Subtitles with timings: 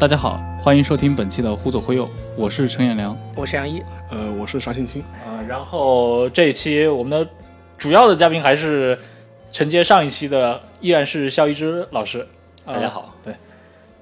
[0.00, 3.14] 呃，大家好，欢迎收听本期的《忽左忽右》，我是陈彦良。
[3.36, 7.30] 我是杨一，呃，我是沙青青，啊，然后这一期我们的
[7.76, 8.98] 主要的嘉宾还是
[9.52, 12.26] 承接上一期的，依然是肖一之老师。
[12.64, 13.34] 呃大家好，对，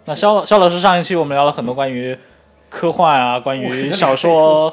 [0.05, 2.17] 那肖老肖老师上一期我们聊了很多关于
[2.71, 4.73] 科幻啊，关于小说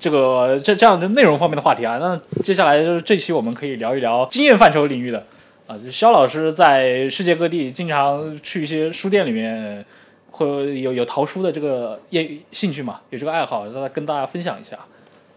[0.00, 1.98] 这个这这样的内容方面的话题啊。
[1.98, 5.24] 那接下来就是这期我们可以聊一聊经验范畴领域的
[5.68, 5.78] 啊。
[5.78, 9.84] 就肖老师在世界各地经常去一些书店里面，
[10.30, 14.78] 会有有淘书的这个业兴趣嘛，有这个爱好，让他跟大家分享一下。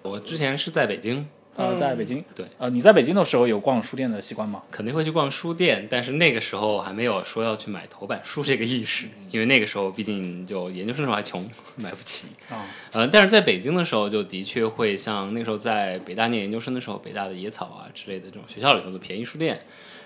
[0.02, 1.26] 我之前是在北京，
[1.56, 4.64] 呃，在北京，对，呃，你在北京的时候有逛书店的习惯吗？
[4.70, 12.28] 肯定会去逛书店，但是那个时候还没有说要去买头版书这个意识，因为那个时候毕竟就研究生时候还穷， 买不起。
[12.50, 19.62] 啊，呃，但是在北京的时候，就的确会像那个时候在北大念研究生的时候，北大的野草啊之类的这种学校里头的便宜书店，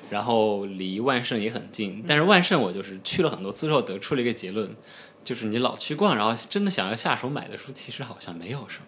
[0.09, 2.03] 然后离万盛也很近。
[2.07, 4.69] 但是万盛我就是去了很多次之后，得出了一个结论，
[5.23, 8.85] 就是你老去逛，然后真的想要下手买的书，其实好像没有什么。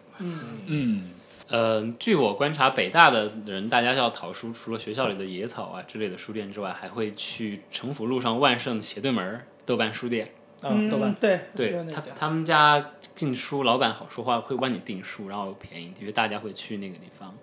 [0.67, 1.11] 嗯，
[1.47, 10.31] 呃，据我观察，北大的人大家要淘书，除了学校里的野草啊之类的书店之外，还会去城府路上万盛斜对门儿豆瓣书店。
[10.61, 17.33] 嗯，豆瓣，对对他，他们家进书老板好说话，会帮你订书，然后便宜，因为大家会去那个地方。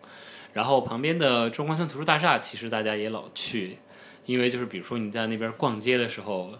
[0.56, 3.76] 然后旁边的中关村图书大厦，其实大家也老去，
[4.24, 6.50] 因为就是比如说你在那边逛街的时候，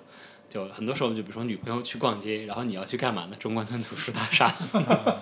[0.50, 3.36] 就很多时候就比如说女朋友去逛街，然后你要去干嘛呢？
[3.38, 4.54] 中关村图书大厦。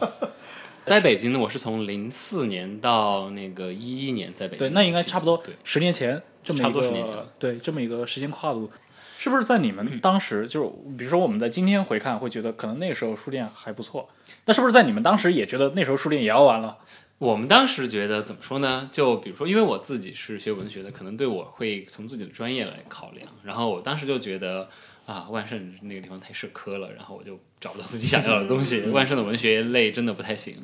[0.84, 8.68] 在北京呢，我是从零四年到那个一一年在北京，对，那应该差不多对，十年前这么一个，差不多10年前了对，这么一个时间跨度，
[9.16, 14.10] 是不是在你们当时，就是比如说我们在今天回看，会觉得可能那个时候书店还不错，
[14.46, 16.76] 那是不是在你们当时也觉得那时候书店也要完了？
[17.18, 18.88] 我们当时觉得怎么说呢？
[18.92, 23.26] 就比如说，因为我自己是学文学的，可能对我会从自己的专业来考量。
[23.42, 24.68] 然后我当时就觉得
[25.06, 28.80] 啊，万盛那个地方太社科了，然后我就找不到自己想要的东西。
[28.90, 30.56] 万盛的文学类真的不太行，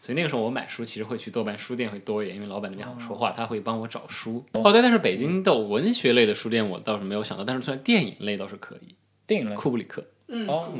[0.00, 4.44] 所以那个时候我买书其实会去豆瓣书店会多一点，因为老板那边好说话，他会帮我找书。
[4.52, 8.94] 哦，对，但是北京的文学类的书店我倒是没有想到，但是算电影类倒是可以。
[9.26, 10.72] 电影类库布里克，嗯哦，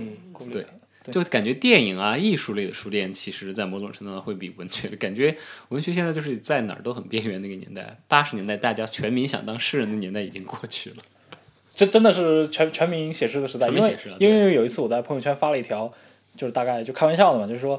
[0.53, 0.65] 对
[1.13, 5.37] 就感觉电影啊、艺术类的书店，其实在某种程度上会比文学感觉
[5.69, 7.99] 文学现在就是在哪儿都很边缘那个年代。
[8.09, 10.97] 八十年代大家全民想当诗人的年代已经过去了。
[11.75, 15.93] 这真的是全全民写诗的时代，因为因为有一次我在朋友圈发了一条，
[16.35, 17.79] 就是大概就开玩笑的嘛，就是说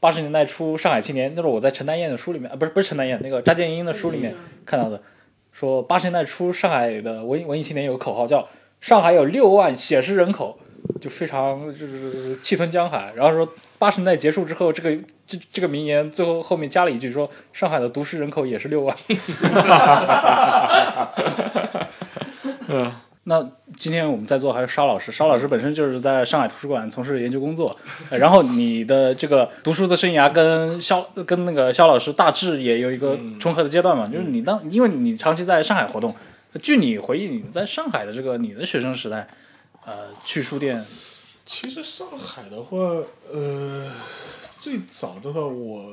[0.00, 5.00] 八十年代初上海青年，那是我在陈丹燕的书里面，啊，不是不是陈丹燕，那个张建英的书里面看到的，
[5.50, 8.46] 说八十年代初上海的文艺文艺青年有个口号叫
[8.82, 10.60] “上海有六万写诗人口”，
[10.98, 13.12] 就非常就是气吞江海。
[13.14, 14.90] 然后说八十年代结束之后，这个
[15.26, 18.96] 这这个名言最后后面加了一句说上海的读书人口也是六万。
[22.68, 22.92] 嗯
[23.24, 27.76] 那今天我们在座还有沙老师，沙老师本身就是在上海图书馆从事研究工作，
[28.08, 36.16] 呃然后你的这个读书的生涯跟肖跟那个肖老师大致也有一个重合的阶段嘛，就是你当因为你长期在上海活动，
[36.62, 39.28] 据你回忆，你在上海的这个你的学生时代，
[39.88, 40.84] 呃，去书店，
[41.46, 42.76] 其实上海的话，
[43.32, 43.90] 呃，
[44.58, 45.90] 最早的话，我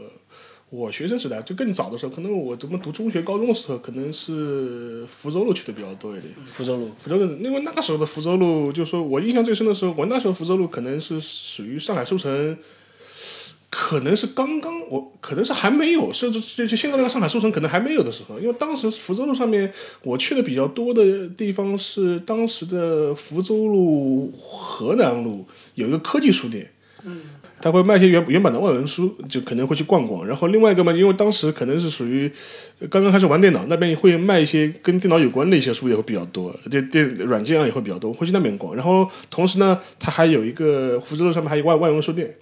[0.70, 6.34] 我学生时代就更早的时候，可能我怎么读中学、高中的时候，可能是福州路去的比较多一点。
[6.52, 12.58] 福州路，福州路，因为那个时候的福州路，就是说我印象最深的时候，我那时候福州路可能是属于上海书城，
[13.78, 19.70] 可能是刚刚我可能是还没有，甚至就就现在那个上海书城可能还没有的时候，因为当时福州路上面
[20.02, 26.72] 我去的比较多的地方是当时的福州路、河南路有一个科技书店，
[27.04, 27.24] 嗯，
[27.60, 30.26] 他会卖一些原原版的外文书，就可能会去逛逛。
[30.26, 32.32] 然后另外一个嘛，因为当时可能是属于
[32.90, 38.74] 刚刚开始玩电脑，那边也会卖一些跟电脑有关的一些书也会比较多，电电软件啊也会比较多，会去那边逛。
[38.74, 42.34] 然后同时呢，它还有一个福州路上面还有外外文书店。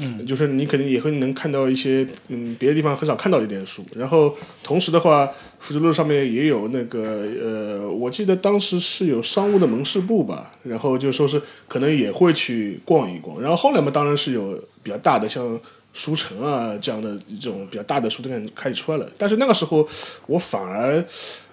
[0.00, 5.28] 嗯，就是你肯定也会能看到一些嗯别的地方很少看到的一点书，然后同时的话，
[5.58, 15.60] 福州路上面也有那个呃，我记得当时是有商务的门市部吧，然后就说是可能也会去逛一逛，然后后来嘛当然是有比较大的像
[15.92, 19.88] 书城啊这样的这种比较大的书店开始出来了，但是那个时候
[20.26, 21.04] 我反而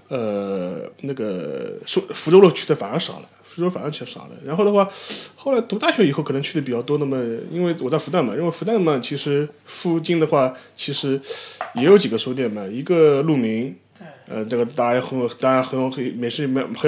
[0.07, 3.27] 呃那个福福州路去的反而少了。
[3.55, 4.85] 福州反而去少了，然后的话，
[5.37, 6.97] 后来读大学以后可能去的比较多。
[6.97, 7.17] 那么，
[7.49, 11.17] 因为我在复旦嘛，因为复旦嘛，其实附近的话，其实
[11.75, 13.73] 也有几个书店嘛，一个鹿鸣，
[14.27, 16.03] 呃，这个大家很有，大家很有很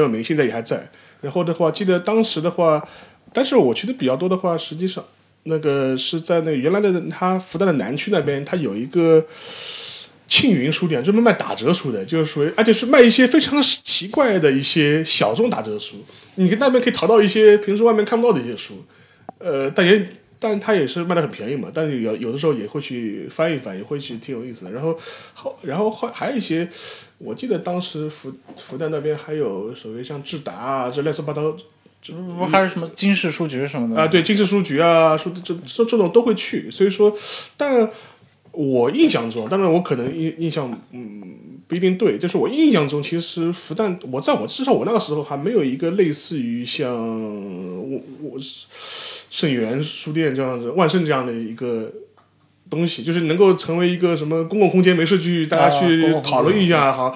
[0.04, 0.90] 有名，现在也还在。
[1.22, 2.86] 然后的话，记得当时的话，
[3.32, 5.02] 但是我去的比较多的话，实际上
[5.44, 9.26] 那个是在那个原来的他复旦的南区那边，它有一个
[10.28, 16.04] 庆云书店，专门卖打折书的，就是属于而且是卖一些非常奇怪的一些小众打折书，
[16.36, 18.84] 你那边可以淘到一些平时外面看不到的一些书。
[19.40, 20.08] 呃，但也
[20.40, 24.72] 但它也是卖的很便宜嘛，但是有有的时候也会去翻一翻，也会去挺有意思的。
[24.72, 24.98] 然后
[25.34, 26.68] 后然后还还有一些，
[27.18, 31.52] 我记得当时福福旦那边还有所谓像智达啊，这乱七八糟
[32.02, 37.16] 不是还是什么金氏书局什么的啊，对，金氏书局啊，说这这这种都会去，所以说，
[37.58, 37.90] 但
[38.58, 41.22] 我印象中，当然我可能印印象嗯
[41.68, 48.38] 不一定对，就是我印象中，其实复旦我在我至少我那个时候还没有一个类似于像我我
[49.30, 51.92] 盛源书店这样子万盛这样的一个。
[52.70, 57.16] 东西就是能够成为一个什么公共空间，没事去大家去讨论一下好。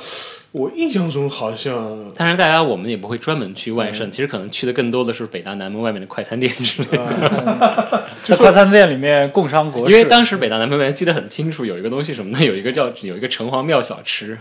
[0.51, 8.09] 我印象中好像当然，大家我们也不会专门去万盛，其实可能去的更多的是北大南门外面的快餐店之类的。
[8.25, 12.43] 在快餐店里面共商国事，因为当时北大南门外面记得很清楚，有一个东西什么呢？
[12.43, 14.37] 有一个叫有一个城隍庙小吃，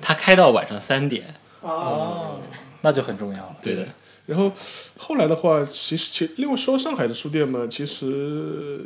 [0.00, 2.38] 它开到晚上三点哦。
[2.82, 3.56] 那就很重要了。
[3.60, 3.84] 对的，
[4.26, 4.52] 然后
[4.96, 8.80] 后来的话，其实其另外说上海的书店嘛，其实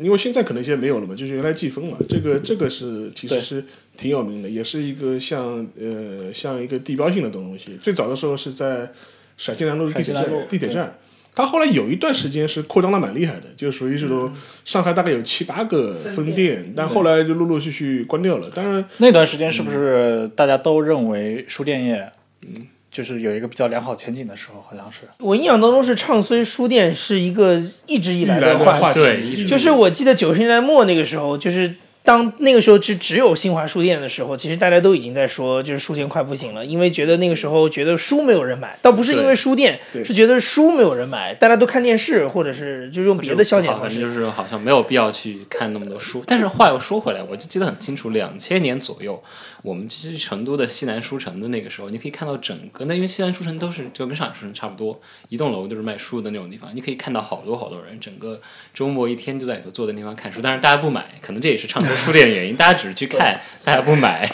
[0.00, 3.64] 因为现在可能现在没有了嘛，就是原来季风嘛，这个这个是其实是
[3.96, 7.76] 挺有名的，也是一个像呃像一个地标性的东西。
[7.82, 8.90] 最早的时候是在
[9.36, 10.98] 陕西南路地铁站地铁站。
[11.34, 14.30] 它后来有一段时间是扩张的蛮厉害的，就属于这种
[14.66, 18.50] 上海大概有七八个分店，但后来就陆陆续续关掉了。
[18.54, 22.12] 当然，那段时间是不是大家都认为书店业，
[22.46, 25.08] 嗯，就是有一个比较良好前景的时候，好像是。
[25.18, 44.00] 我印象当中是唱衰书店是一个一直以来来的话话题，对题，就是我记得九十年代末那个时候，就是当那个时候只只有新华书店的时候，其实大家都已经在说，就是书店快不行了，因为觉得那个时候觉得书没有人买，倒不是因为书店，是觉得书没有人买，大家都看电视，或者是就是用别的消遣方式。
[44.00, 46.24] 就是好像没有必要去看那么多书。
[46.26, 49.22] 但是话又说回来，我就记得很清楚，两千年左右，
[49.62, 58.40] 我们其实成都的西南书城的那个时候，你可以看到整个那因为西南书城都是就跟上海书城差不多，一栋楼都是卖书的那种地方，你可以看到好多好多人，整个
[58.74, 60.40] 周末一天就在里头坐在那地方看书。
[60.42, 64.30] 但是大家不买，可能这也是唱衰书店的原因，大家只是去看，大家不买。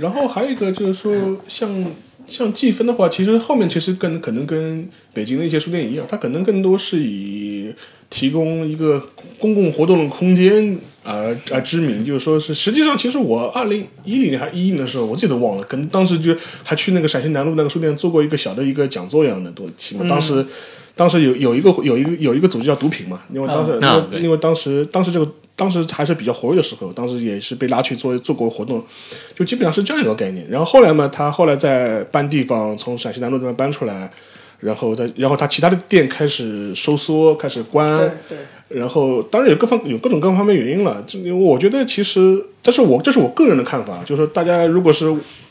[0.00, 1.84] 然后还有一个就是说，像
[2.26, 7.74] 像季分的话，其实后面其实跟可能跟北京的一些书店一样，它可能更多是以
[8.08, 9.08] 提供一个
[9.38, 12.04] 公共活动的空间而而知名。
[12.04, 20.06] 就是说是实际上，其实我二零一零年还一一年的时候，我自己都忘了，可能当时就还去那个陕西南路那个书店做过一个小的一个讲座一样的东西嘛。
[20.08, 20.46] 当时
[20.94, 28.84] 当时有有一个有一个有一个组织叫毒品嘛，因为当时、因为因为当时当时这个当时还是比较活跃的时候，当时也是被拉去做做过活动，
[29.34, 30.46] 就基本上是这样一个概念。
[30.50, 34.10] 然后后来嘛，他后来在搬地方，从陕西南路这边搬出来，
[34.60, 38.10] 然后再然后他其他的店开始收缩，开始关。
[38.68, 45.04] 然后当然有各方有各种各方面原因了，这因为我觉得其实，但是我这是我个人的看法，就是说大家如果是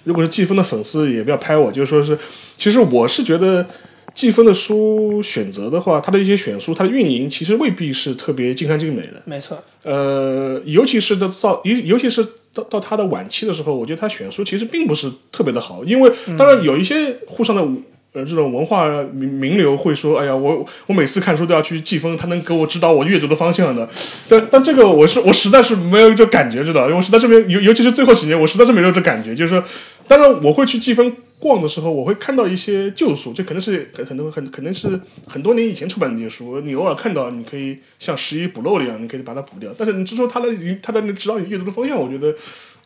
[0.06, 2.18] 如果是季风的粉丝，也不要拍我，就是说是，
[2.58, 3.64] 其实我是觉得
[4.14, 17.66] 季风的书选择的话，它的一些选书，它的运营其实未必是特别尽善尽美的，没错，呃，尤其是到到尤尤其是到到他的晚期的时候，我觉得他选书其实并不是特别的好，因为当然有一些沪上的。
[18.14, 23.88] 呃，这种文化名名流会说：“哎呀，我我每次看书都要去季风，他能给我指导我阅读的方向的。
[24.28, 26.84] 但但这个我是我实在是没有这感觉，知道？
[26.84, 29.34] 因为我实在是没有，尤尤其是最后几年，我实在是没有这感觉。
[29.34, 29.64] 就是说，
[30.10, 39.74] 当然我会去季风逛的时候，我会看到一些旧书，这可能是很很多很可能是很多年以前出版的那些书，你偶尔看到，你可以像拾遗补漏一样，你可以把它补掉。
[39.78, 40.50] 但是你就说他的
[40.84, 42.36] 他的指导你阅读的方向，我觉得，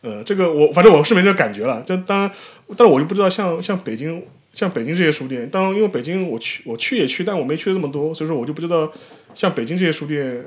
[0.02, 1.82] 呃，这个我反正我是没这感觉了。
[1.84, 2.30] 这当然，
[2.76, 4.22] 但是我又不知道像像北京。
[4.56, 8.90] 像北京这些书店，当然因为北京我去我去也去，但我没去的那么多，所以说我就不知道
[9.34, 10.42] 像北京这些书店，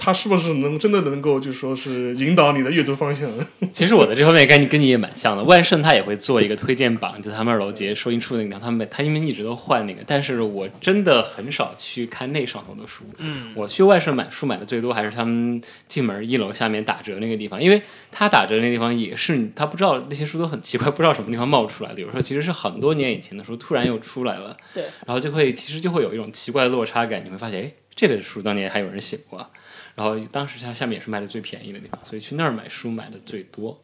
[0.00, 3.28] 它是不是能真的能够就是说是引导你的阅读方向？
[3.74, 5.42] 其实我的这方面跟你跟你也蛮像的。
[5.42, 13.02] 万盛他也会做一个推荐榜，就是他们二楼节收银处那个地方，他们他因为一直都换那个，但是我真的很少去看那上头的书。
[13.18, 29.50] 嗯，我去万盛买书买的最多还是他们进门一楼下面打折那个地方，因为他打折那个地方也是他不知道那些书都很奇怪，不知道什么地方冒出来的，有时候其实是很多年以前的书突然又出来了，对，然后就会其实就会有一种奇怪的落差感，你会发现，哎，这个书当年还有人写过啊。
[29.98, 33.76] 然后当时它下面也是卖的最便宜的地方，所以去那儿买书买的最多。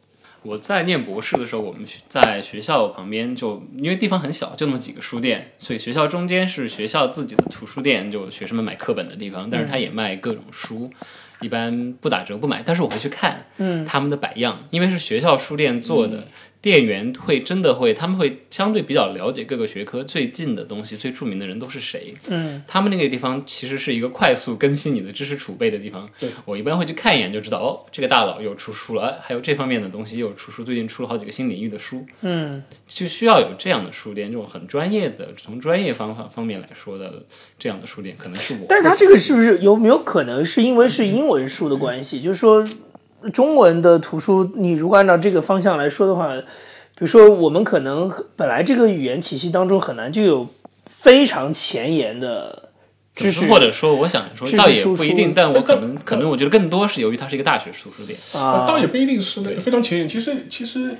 [0.42, 10.90] 我在念博士的时候，我们学在学校旁边就因为地方很小，就那么几个书店，所以学校中间是学校自己的图书店，就学生们买课本的地方，但是它也卖各种书。
[11.40, 16.28] 一般不打折不买，但是我会去看嗯他们的摆样，因为是学校书店做的，
[16.64, 22.14] 店员会真的会，他们会相对比较了解各个学科最近的东西，最著名的人都是谁。
[22.30, 26.08] 嗯，他们那个地方其实是一个快速更新你的知识储备的地方。
[26.18, 32.06] 对，我一般会去看一眼就知道，哦，这个大佬又出书了，哎还有这方面的东西又出书，最近出了好几个新领域的书。
[32.22, 37.22] 嗯，就需要有这样的书店，这种很专业的，从专业方法方面来说的
[37.58, 38.64] 这样的书店，可能是我。
[38.70, 42.22] 但是它这个是不是有没有可能是因为是英文书的关系？
[42.22, 42.66] 就是说，
[43.32, 50.48] 中文的图书，你如果按照这个方向来说的话，比如说我们可能本来这个语言体系当中很难就有
[50.86, 52.70] 非常前沿的
[53.14, 58.18] 知识，或者说，我想说倒也不一定，但我可能 可能我觉得更多是由于它是一个大学图书店。
[58.34, 60.08] 啊，倒也不一定是那个非常前沿。
[60.08, 60.94] 其实其实，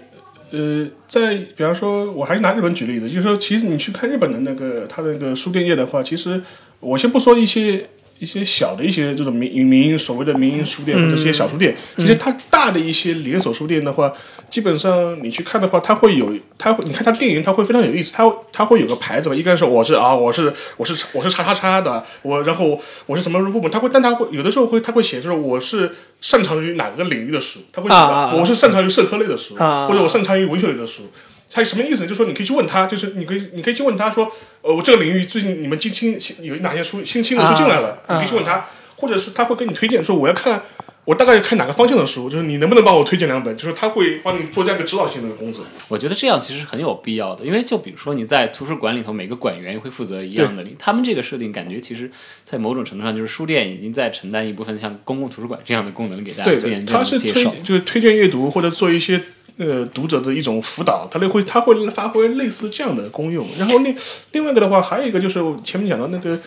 [0.51, 6.43] 呃，在比方说，我还是拿日本举例子，就是说，其实你去看日本的那个它那个书店业的话，其实
[6.81, 7.89] 我先不说一些。
[8.19, 14.11] 一些小的一些这种民民营所谓的民营书店或者一些小书店，其实它大的一些连锁书店的话，
[14.49, 27.95] 基本上你去看的话，它会有，它会，你看它店员，它会非常有意思，它它会有个牌子嘛，一个是我是啊，我是我是我是叉叉叉的，我然后我是什么部门，它会，但它会有的时候会，它会写就是我是擅长于哪个领域的书，它会写
[28.39, 29.87] 我是擅长于社科类的书，啊。
[29.87, 31.11] 或者我擅长于文学类的书。
[31.55, 32.09] 它什么意思呢？
[32.09, 34.29] 就是说你可以去问他，就是你可以你可以去问他说，
[34.61, 40.61] 呃，我这个领域最近你们新新新有哪些书新新的书进来了，啊你可以去问他，或者是他会给你推荐说我要看。
[41.07, 45.63] 我大概看哪个方向的书，就是你能不能帮我推荐两本，就是他会帮你做这样一个指导性的工作。
[45.87, 52.11] 我觉得这样其实很有必要的，因为就比如说你在图书馆里头，每个馆员会负责一样的，他们这个设定感觉其实，
[52.43, 57.45] 在某种程度上就是书店已经在承担一部分像公共图书馆这样的功能，给大家对他是推。
[57.63, 59.21] 就是推荐阅读或者做一些
[59.59, 63.47] 呃读者的一种辅导，他会他会发挥类似这样的功用。
[63.59, 63.97] 然后另
[64.33, 66.39] 另外一个的话，还有一个就是我前面讲到那个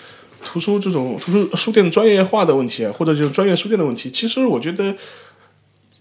[0.44, 4.96] 图书这种图书书店专业化的问题啊，或者就是专业书店的问题，其实我觉得。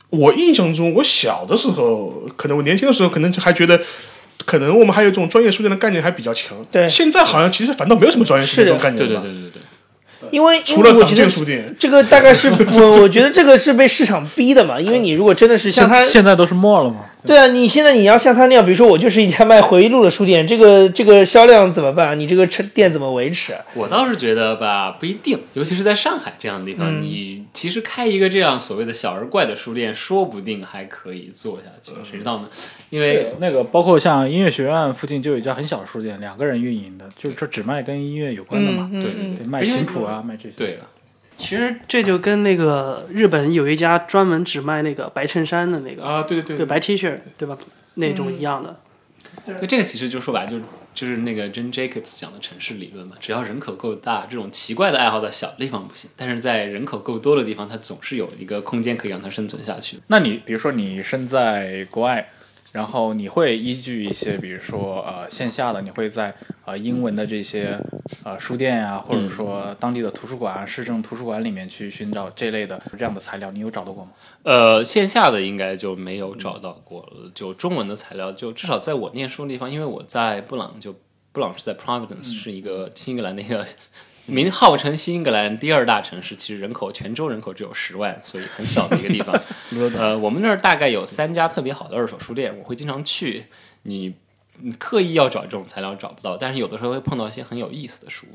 [0.08, 3.78] 我印象中，我小的时候，可能我年轻的时候，可能还觉得，
[4.46, 6.56] 可能我们还有这种专业书店的概念还比较强。
[6.70, 9.22] 对现在好像其实反倒没有什么专业书店这种概念了吧。
[9.22, 9.62] 对对对对对，
[10.30, 12.48] 因为除了党因为我觉得建书店，这个大概是
[12.80, 17.00] 我我觉得这个是被市场逼的嘛，因为你如果真的是像他现现在都是末了嘛？
[17.26, 22.18] 对啊，你现在你要像他那样，比如说我就是一家卖回忆录的书店，这个这个销量怎么办？
[22.18, 23.52] 你这个车店怎么维持？
[23.52, 32.48] 啊我倒是觉得吧，不一定，尤其是在上海这样的地方，你其实开一个这样所谓的小而怪的书店，说不定还可以做下去，谁知道呢？
[32.90, 40.54] 因为那个包括像音乐学院附近就有一家很小的书店，两个人运营的，就这只卖跟音乐有关的嘛，对对嗯对卖琴谱啊，卖这些。
[40.56, 40.86] 对了，
[41.36, 47.56] 其实这就跟那个日本有一家专门只卖那个白衬衫的那个，啊，对对对白 T 恤，对吧？
[47.94, 48.76] 那种一样的。
[49.44, 50.62] 对这个其实就说白了就是
[50.94, 59.98] 就是那个 Jen Jacobs 讲的城市理论嘛，只要人口够大，这种奇怪的爱好在小地方不行，但是在人口够多的地方，它总是有一个空间可以让它生存下去。
[60.06, 62.30] 那你比如说你身在国外，
[62.72, 67.78] 然后你会依据一些，比如说呃线下的，你会在呃英文的这些
[68.22, 74.10] 呃书店啊，或者说当地的图书馆、啊市政图书馆里面去寻找这类的这样的材料，你有找到过吗？
[74.42, 80.94] 呃，线下的应该就没有找到过了，就中文的材料，就至少在我念书的地方，因为我在布朗，就
[81.32, 83.64] 布朗是在 Providence，、是一个新英格兰的一个
[84.26, 89.34] 名号称新英格兰第二大城市，其实人口全州人口只有十万，所以很小的一个地方。
[89.96, 93.46] 呃，我们那儿大概有三家特别好的二手书店，我会经常去。
[93.84, 94.14] 你
[94.60, 98.26] 你刻意要找这种材料找不到，但是有的时候会碰到一些很有意思的书。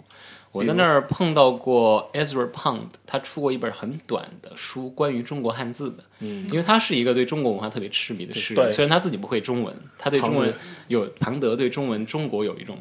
[0.53, 6.03] 我在那儿碰到过 Ezra Pound，他出过一本很短的书，关于中国汉字的。
[6.19, 10.53] 嗯，因为他是一个对中国文化特别痴迷的诗人，虽然他自己不会中文，他对中文
[10.87, 12.77] 有庞德对中文中国有一种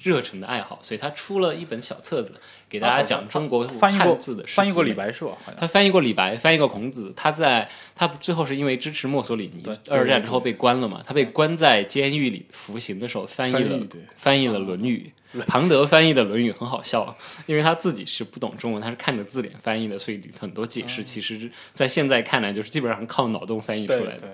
[0.00, 2.34] 热忱的爱好，所以他出了一本小册子，
[2.68, 5.32] 给大家讲中国翻译过汉字的诗翻译过李白是吧？
[5.56, 7.12] 他翻译过李白，翻译过孔子。
[7.16, 11.02] 他在他最后是因为支持墨索里尼，二战之后被关了嘛。
[11.04, 13.86] 他被关在监狱里服刑的时候，翻译了
[14.16, 15.12] 翻译了《论语》。
[15.46, 17.14] 庞德翻译的《论语》很好笑，
[17.44, 24.20] 因为他自己是不懂中文，他是看着字典翻译的，所以很多解释其实，在现在看来就是基本上靠脑洞翻译出来的。
[24.20, 24.30] 对。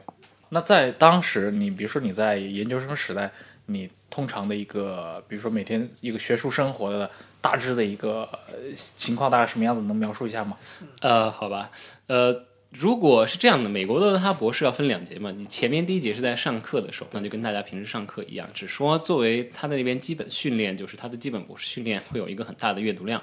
[0.51, 3.33] 那在当时，你比如说你在研究生时代，
[3.67, 8.29] 你通常的一个，比如说每天一个学术生活的大致的一个
[8.75, 9.83] 情况，大概什么样子？
[9.83, 10.57] 能描述一下吗？
[11.01, 11.71] 呃，好吧，
[12.07, 23.23] 呃，如果是这样的，美国的他博士要分两节嘛，你前面第一节是在上课的时候，那就跟大家平时上课一样，只说作为他的那边基本训练，就是他的基本博士训练会有一个很大的阅读量。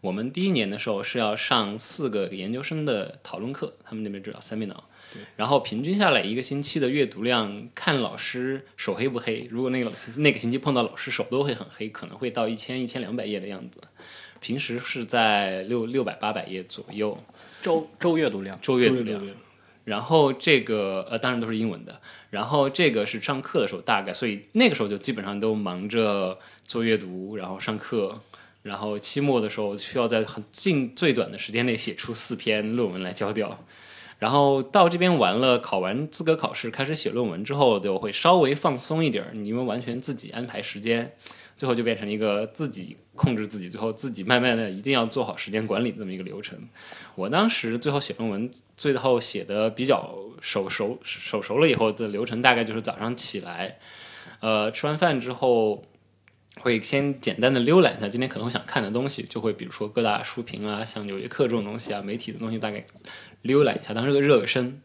[0.00, 4.76] 我们第一年的时候是要上四个研究生的讨论课，他们那边叫 seminar。
[5.36, 9.46] 然后平均下来一个星期的阅读量，看老师手黑不黑。
[9.50, 13.80] 如果那个老师那个星期碰到老师手都会很黑，可能会到一千一千两百页的样子。
[14.40, 17.16] 平时是在六六百八百页左右
[17.62, 19.20] 周周阅读量，周阅读量。
[19.84, 22.00] 然后这个呃，当然都是英文的。
[22.30, 28.20] 然后这个是上课的时候大概，所以那个时候就基本上都忙着做阅读，然后上课。
[28.62, 33.64] 然后期末的时候需要在很近最短的时间内写出四篇论文来交掉。
[34.22, 41.12] 然后到这边完了，考完资格考试，开始写论文之后，就会稍微放松一点儿，你因为完全自己安排时间，
[41.56, 46.56] 最后就变成一个自己控制自己，最后自己慢慢的一定要做好时间管理这么一个流程。
[47.16, 53.78] 我当时最后写论文，最后写的比较手熟手熟了以后的流程，大概就是早上起来，
[54.38, 55.82] 呃，吃完饭之后。
[56.60, 62.84] 会先简单的浏览一下今天可能会想看的东西，就会比如说各大书评啊，像《纽约客》这种东西啊，媒体的东西大概
[63.44, 64.80] 浏览一下，当是个热身，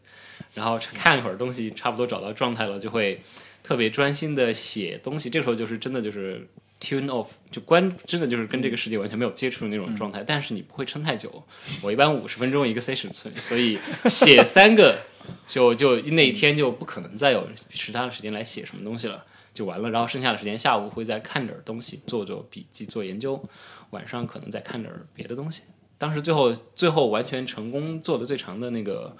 [0.54, 3.20] 然后看一会儿东西，差不多找到状态了，就会
[3.62, 5.28] 特别专心的写东西。
[5.28, 6.48] 这个时候就是真的就是
[6.80, 10.24] tune off，就关，真的就是跟这个世界完全没有接触的那种状态。
[10.26, 11.44] 但是你不会撑太久，
[11.82, 14.98] 我一般五十分钟一个 session，所以写三个
[15.46, 19.24] 就就那一天就不可能再有其他的时间来写什么东西了。
[19.58, 23.42] 就完了，然后剩下的时间下午会再看点东西，做做笔记，做研究，
[23.90, 25.62] 晚上可能再看点别的东西。
[25.98, 29.16] 当时最后最后完全成功做的最长的那个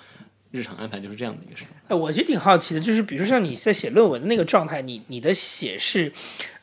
[0.52, 1.64] 日常安排就是这样的一个事。
[1.88, 6.12] 哎，我就挺好奇的，就是比如说像你在写论文的那个状态，你你的写是，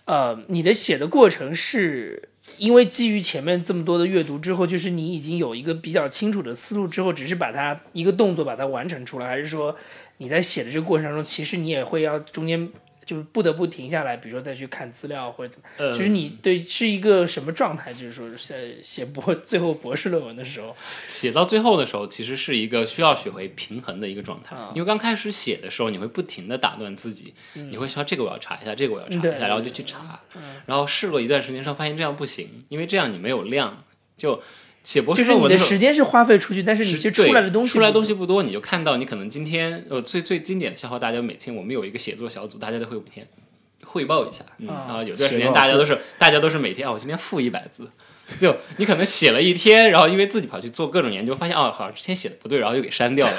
[0.06, 9.76] 呃，你的写的过程是因为基于前面这么多的阅读之后，就是你已经有一个比较清楚的思路之后，只是把它一个动作把它完成出来，还是说
[10.20, 12.72] 你在写的这个过程当中，其实你也会要中间
[13.06, 17.94] 就是不得不停下来，比如说再去看资料或者怎么，呃，就是你对是一个什么状态？
[17.94, 20.76] 就是说写写博最后博士论文的时候，
[21.08, 24.56] 写到最后的时候，其实是一个需要学会平衡的一个状态。
[24.56, 30.20] 啊因为刚开始写的时候，你会不停的打断自己，你会说这个我要查一下，这个我要查一下，然后就去查，
[30.66, 33.84] 然后试过一段时间之后，发现这样不行，因为这样你没有量，
[34.18, 34.42] 就
[34.86, 43.28] 写博就是你的时间是花费出去，但是你其实出来的东西出来东西不多，你就看到你可能今天呃最最经典的消耗，大家每天我们有一个写作小组，大家都会每天
[43.84, 47.90] 汇报一下，啊然后有段时间大家都是大家都是每天啊，我今天负一百字。
[48.40, 53.34] 就你可能写了一天，然后因为自己跑去做各种研究，发现哦，好像之前写的不对，然后又给删掉了。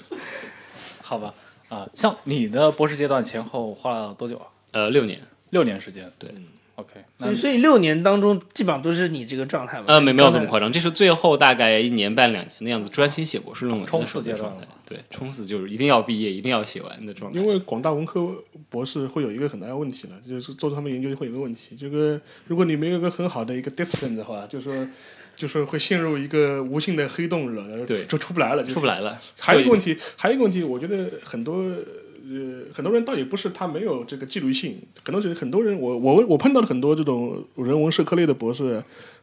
[1.02, 1.34] 好吧？
[1.68, 4.46] 啊，像你的博士阶段前后花了多久啊？
[4.70, 6.10] 呃，六年，六年时间。
[6.18, 6.30] 对
[6.82, 9.84] ，OK，那所以六年当中基本上都是你这个状态嘛？
[9.88, 14.52] 呃，没没有这么夸张，这是最后大概一年半两年的样子，专心写博士论文冲刺阶段。
[14.84, 17.38] 对，冲刺就是一定要毕业，一定要写完的状态。
[17.38, 18.30] 因为广大文科
[18.68, 24.88] 博士会有一个很大的问题了，就是做他们研究会有一个问题，这个如果你没有一个很好的一个 discipline 的话，就是说
[25.34, 29.18] 就是会陷入一个无尽的黑洞了，对就出不来了，就是出不来了。
[29.40, 31.64] 还有一个问题，还有一个问题，我觉得很多
[32.34, 38.82] 呃很多人倒也不是他没有这个纪律性，很多人很多人我我我碰到了很多这种人文社科类的博士，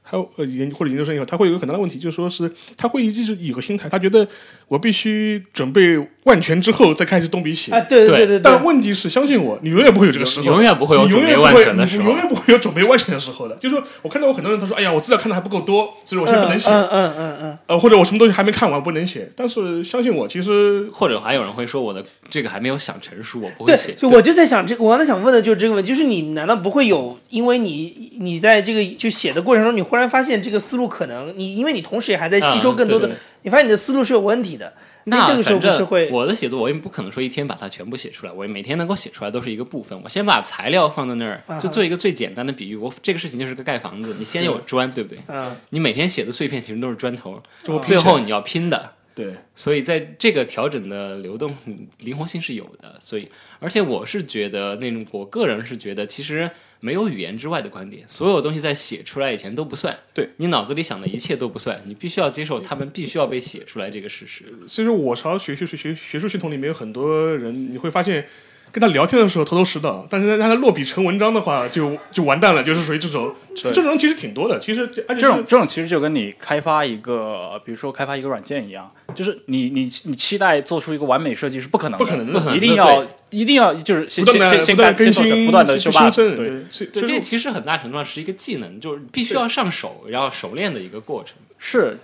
[0.09, 4.27] 还有呃研或者研究生以后，他会有一个很大的问题，就是说是他会一直有个心态，他觉得
[4.67, 7.71] 我必须准备万全之后再开始动笔写。
[7.71, 13.55] 啊，对对对对但问题是，相信我，你永远不会有这个时候，永远不会有你永准备万远不会全的时候你永远不会有准备万全的时候的。
[13.57, 16.69] 就是说我看到有很多人，他说：“哎呀，我资料看的还不够多，所以我现在不能写。
[16.69, 19.29] 嗯嗯嗯嗯呃，或者我什么东西还没看完，不能写。
[19.35, 23.93] 但是相信我，其实或者还有人会说我的这个还没有想成熟，我不会写，。
[23.93, 34.71] 就我就在想这个，我刚才想问的就是这个问题，就是你难道不会有，因为你你在这个就写的过程中，你忽然发现这个思路可能你因为你同时也还在吸收啊更多的，对对你发现你的思路是有问题的，
[35.05, 39.99] 那这个时候不是会我的写作，我也不可能说一天把它全部写出来，我每天能够写出来都是一个部分。
[40.03, 42.75] 我先把材料放在那儿啊，就做一个最简单的比喻。
[42.75, 45.19] 我这个事情就是个盖房子，你先有砖，对不对？
[45.27, 47.41] 嗯你每天写的碎片其实都是砖头，
[47.83, 48.91] 最后你要拼的。
[49.19, 53.27] 对所以在这个调整的流动嗯灵活性是有的，所以
[53.59, 64.45] 而且我是觉得那种我个人是觉得其实没有语言之外的观点，所有东西在写出来以前都不算，对你脑子里想的一切都不算，你必须要接受他们必须要被写出来这个事实。
[64.65, 68.25] 所以说我朝学学学学学术系统里面有很多人，你会发现。
[68.71, 73.33] 跟他聊天的时候头头是道，但是让他落笔成文章的话，就就完蛋了，就是属于这种。
[73.55, 91.33] 这种其实挺多的，其实而且这种这种其实就跟你开发一个，比如说开发一个软件一样，就是你你你期待做出一个完美设计是不可能的，不可能的一定要一定要就是先先先先做新，不断的修修 bug，正，对，对，这其实很大程度上是一个技能，就是必须要上手，然后熟练的一个过程。
[91.57, 91.97] 是。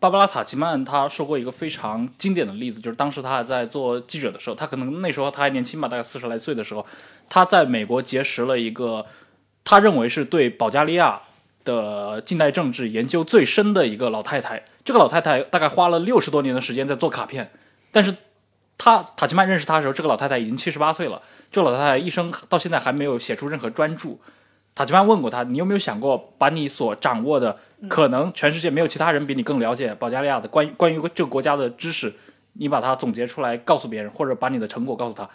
[0.00, 6.84] 芭芭拉塔奇曼他说过一个非常经典的例子，就是当时他还在做记者的时候，他可能那时候他还年轻吧，大概四十来岁的时候，
[7.28, 9.04] 他在美国结识了一个
[9.62, 11.20] 他认为是对保加利亚
[11.64, 14.64] 的近代政治研究最深的一个老太太。
[14.82, 17.50] 这个老太太大概花了六十多年的时间在做卡片，
[17.92, 18.16] 但是
[18.78, 21.20] 她塔奇曼认识她的时候，这个老太太已经七十八岁了。
[21.52, 24.16] 这个老太太一生到现在还没有写出任何专著。
[24.80, 27.54] 塔吉曼问过他：“你有没有想过把你所掌握的，
[27.86, 32.10] 可能全世界没有其他人比你更了解保加利亚的关于关于这个国家的知识，
[32.54, 35.28] 你把它总结出来告诉别人，或者把你的成果告诉他？”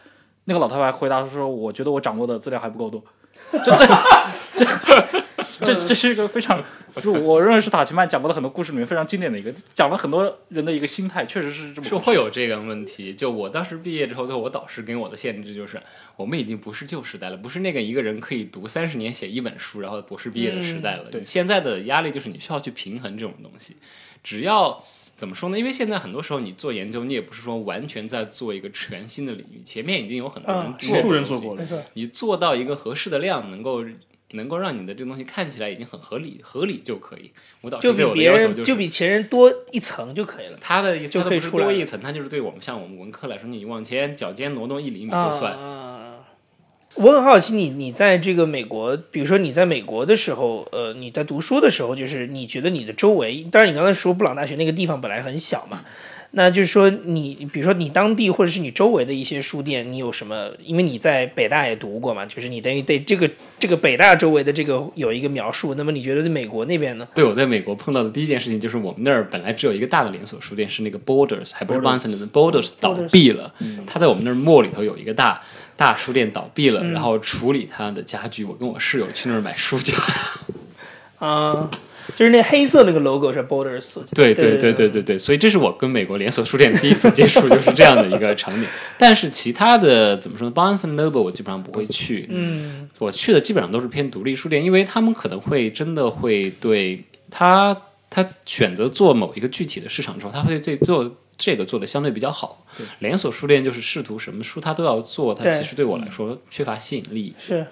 [0.45, 3.03] 那个老太太回答说：“我觉得我掌握的资料还不够多。”
[3.63, 3.71] 这
[4.57, 4.65] 这这
[5.63, 6.63] 这这是一个非常，
[7.01, 13.13] 就我认为是塔奇曼讲过的很多故事里面非常经典的一个，讲了很多人的一个心态，确实是这么是会有这个问题。
[13.13, 15.81] 就我当时毕业之后，最后我导师给我的限制就是，
[16.15, 21.05] 我们已经不是旧时代了，不是那个一个人可以读三十年写一本书，然后博士毕业的时代了。
[21.11, 23.75] 对现在的压力就是你需要去平衡这种东西。
[24.23, 24.83] 只要
[25.15, 25.57] 怎么说呢？
[25.57, 31.65] 因为现在很多时候你做研究，你也不是说完全在做一个全新的领域，前面已经有很多人啊无数人做过了没。
[31.65, 33.83] 错，你做到一个合适的量，能够
[34.35, 37.31] 能够让你的这个东西看起来已经很合理，合理就可以。
[37.61, 40.57] 我导师对我的就比别人就比前人多一层就可以了。
[40.61, 45.53] 他的意思，就可以出来多一层，他就是对我们像我们文科来说，你往前脚尖挪动一厘米就算。
[45.53, 45.91] 啊
[46.95, 55.83] 我很好奇你，你在这个美国，比如说你在美国的时候，呃，你在读书的时候，就是你觉得你的周围，当然你刚才说布朗大学那个地方本来很小嘛，
[56.37, 60.51] 那就是说你，比如说你当地或者是你周围的一些书店，你有什么？
[60.61, 65.75] 因为你在北大也读过嘛，就是你等于对这个这个北大周围的这个有一个描述。
[65.75, 67.07] 那么你觉得在美国那边呢？
[67.15, 73.53] 对我在美国碰到的第一件事情就是，我们那儿本来只有一个大的连锁书店，是那个 Borders，还不是 Barnes and Borders 倒闭了。
[73.87, 75.41] 他在我们那儿 mall 里头有一个大
[75.77, 78.43] 大书店倒闭了，然后处理他的家具。
[78.43, 79.95] 我跟我室友去那儿买书架。
[81.17, 81.71] 啊、
[82.13, 88.67] 就是那黑色那个 logo 是 Borders，对对对对对对对，所以这是我跟美国连锁书店第一次接触， 就是这样的一个场景。
[88.97, 97.75] 但是其他的怎么说呢？Barnes and Noble 我基本上不会去，嗯我去的基本上都是偏独立书店，因为他们可能会真的会对他
[98.09, 102.65] 他选择做某一个具体的市场之后，他会对做这个做的相对比较好。
[102.99, 107.33] 连锁书店就是试图什么书他都要做，它其实对我来说缺乏吸引力。
[107.37, 107.65] 是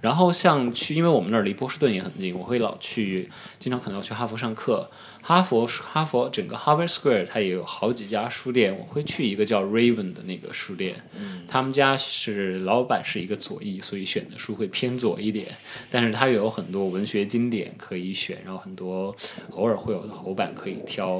[0.00, 4.90] 然后像去，因为我们那儿离波士顿也很近，我会老去，经常可能要去哈佛上课。
[5.26, 11.02] 哈佛哈佛整个 Harvard Square 它也有好几家书店，我会去一个叫 Raven 的那个书店，
[11.48, 15.44] 他们家是老板是一个左翼，所以选的书会偏左一点，
[15.90, 19.12] 但是它有很多文学经典可以选，然后很多
[19.50, 21.18] 偶尔会有头版可以挑。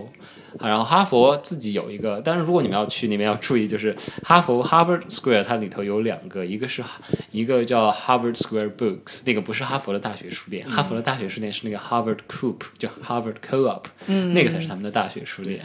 [0.58, 6.82] 啊然后哈佛自己有一个，但是如果你们要去那边要注意，就是哈佛 Harvard Square 它里头有两个，一个是
[7.30, 15.64] 一个叫 Harvard Square Books，那个不是哈佛的大学书店，哈佛的大学书店是那个 Harvard Coop，叫 Harvard Co-op，、那个才是他们的大学书店。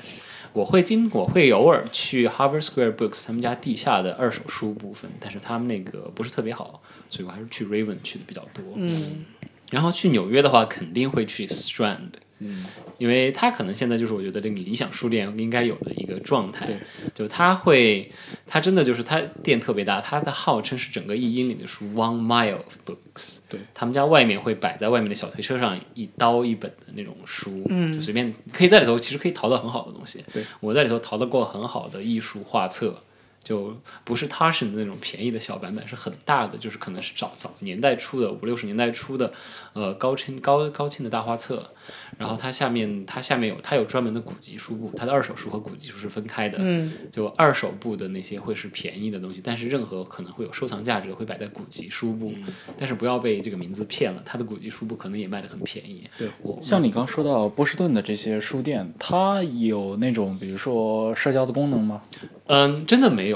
[0.54, 8.64] 我会经我会偶尔去 Harvard Square Books 他们家地下的二手书部分，但是他们那个不是特别好，所以我还是去 Raven 去的比较多。
[8.76, 9.26] 嗯
[9.70, 12.10] 然后去纽约的话，肯定会去 Strand，
[12.44, 12.66] 嗯，
[12.98, 16.76] 因为它可能现在就是我觉得这个理想书店应该有的一个状态，对，
[17.14, 18.12] 就它会，
[18.48, 27.94] 它真的就是它店特别大，它的号称是整个一英里的书 one mile of books，对，他们家外面会摆在外面的小推车上一刀一本的那种书，嗯。
[27.94, 33.04] 就随便可以在里头其实可以淘到很好的东西，对，我在里头淘到过很好的艺术画册。
[33.44, 39.34] 就不是 Taschen 的那种便宜的小版本，是很大的，就是可能是早早年代出的五六十年代出的，
[39.74, 41.72] 呃高清高高清的大画册。
[42.18, 46.58] 然后它下面它下面有它有专门的古籍书部，它的二手书和古籍书是分开的。
[46.62, 52.32] 嗯就二手部的那些会是便宜的东西，但是任何可能会有收藏价值会摆在古籍书部，
[52.78, 56.08] 但是不要被这个名字骗了，它的古籍书部可能也卖的很便宜。
[56.18, 62.04] 对我像你刚说到波士顿的这些书店，它有那种比如说社交的功能吗？
[62.46, 63.31] 嗯，真的没有。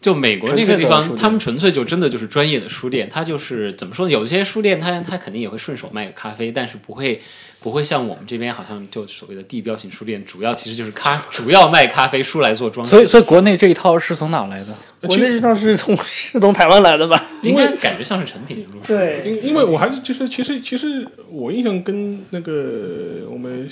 [0.00, 4.12] 就美国那个地方，他们纯粹就真的就是专业的书店，他就是怎么说呢？
[4.12, 7.20] 有些书店他他肯定也会顺手卖个咖啡，但是不会
[7.60, 12.90] 不会像我们这边好像就所谓的地标型书店，主要其实就是咖主要卖咖啡书来做装饰。
[12.90, 14.66] 所以，所以国内这一套是从哪来的？
[15.06, 17.24] 国内这套是从是从台湾来的吧？
[17.42, 18.66] 应该感觉像是成品。
[18.84, 23.68] 对因因为我还是就是其实其实我印象跟那个我们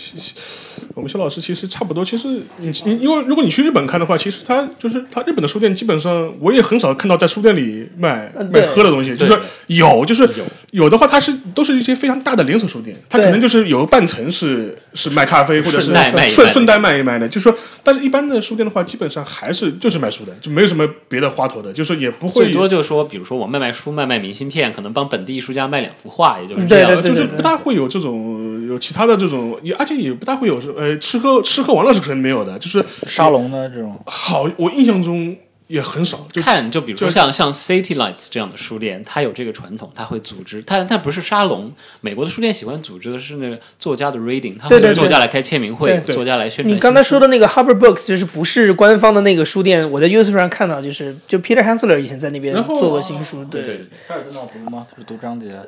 [0.94, 2.04] 我们肖老师其实差不多。
[2.04, 10.28] 其实你你因为如果你去日本看的话，其实他就是他日本的书店基本上我也很少看到在书店里卖卖喝的东西，就是有就是
[10.70, 27.02] 有的话，它是都是一些非常大的连锁书店，它可能就是有半层是是卖咖啡或者是顺带卖顺顺带卖一卖的，就是说，但是一般的书店的话，基本上还是就是卖书的，就没有什么别的花头的，就是也不会最多就是说，比如说我卖卖书、卖卖明信片，可能帮本地艺术家卖两幅画，也就是这对样。
[27.02, 35.36] 就是不大会有这种有其他的这种，也而且也不大会有呃吃喝吃喝玩乐是肯定没有的，就是沙龙的这种，好，我印象中
[35.68, 41.72] 也很少，就看，就比如说像像 City Lights 这样的书店，它有这个传统，它会组织，它它不是沙龙。
[42.00, 46.74] 美国的书店喜欢组织的是那个作家的 reading，他会有对对对作家来开签名会，对作家来宣传。
[46.74, 53.62] 你刚才说的那个 Harvard Books 就是不是官方的那个书店，我在 YouTube 上看到，就是就 Peter Hansler 以前在那边做过新书，对。
[53.62, 54.86] 对开始在那读吗？
[54.92, 55.58] 就是读章节。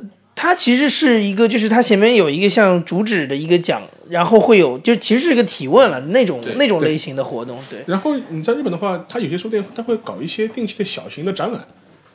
[0.40, 7.81] 它其实是一个，就是它前面有一个像主旨的一个讲，然后会有，就其实是一个提问了那种那种类型的活动，对。
[7.88, 11.66] 然后你在日本的话，它有些书店它会搞一些定期的小型的展览，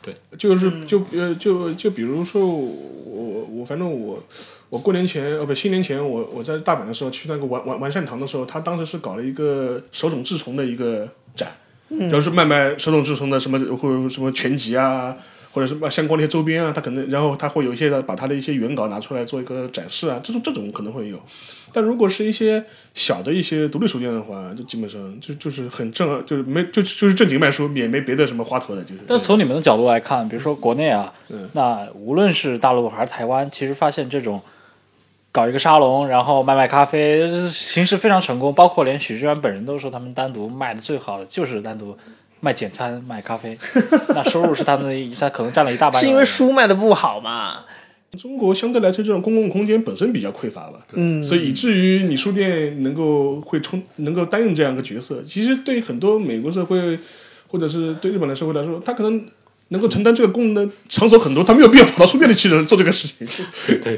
[0.01, 2.65] 对，就是就呃就就比如说我
[3.05, 4.23] 我我反正我
[4.69, 11.49] 我过年前呃不新年前我我在大阪的时候去那个完完完善堂的时候，他当时是搞了一个手冢治虫的一个展，
[11.89, 15.13] 然后是卖卖手冢治虫的什么或者什么全集啊。
[15.53, 21.21] 或者是把相关的一些周边啊，他可能，然后他会有一些把他的一些原稿拿出来做一个展示啊，这种这种可能会有，
[21.71, 29.01] 但如果是一些小的一些独立书店的话，就基本上就就是很正，就是没就就是正经卖书，也没别的什么花头的，就是。
[29.07, 34.41] 但从你们的角度来看，比如说国内啊，嗯那无论是大陆还是台湾，其实发现这种
[35.31, 38.53] 搞一个沙龙，然后卖卖咖啡，形式非常成功。
[38.53, 41.95] 包括连许志远本人都说，他们单独卖的最好的就是单独
[42.43, 43.57] 卖简餐、卖咖啡，
[44.13, 45.99] 那收入是他们的，他可能占了一大半。
[46.03, 47.63] 是因为书卖的不好嘛？
[48.17, 55.23] 中国相对来说，这种公共空间本身比较匮乏吧，嗯，所以以至于你书店能够会充能够担任这样一个角色。
[55.25, 56.99] 其实对很多美国社会，
[57.47, 59.25] 或者是对日本的社会来说，他可能
[59.73, 63.27] 能够承担这个功能的场所很多，他没有必要跑到书店里去做这个事情。
[63.67, 63.75] 对